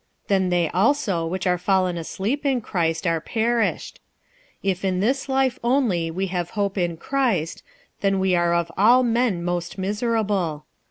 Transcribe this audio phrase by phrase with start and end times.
[0.23, 3.99] 46:015:018 Then they also which are fallen asleep in Christ are perished.
[4.63, 7.61] 46:015:019 If in this life only we have hope in Christ,
[8.03, 10.65] we are of all men most miserable.